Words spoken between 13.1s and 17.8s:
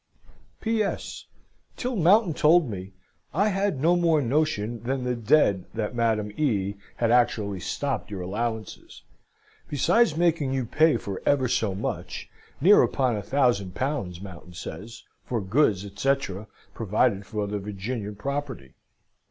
1000 pounds Mountain says for goods, etc., provided for the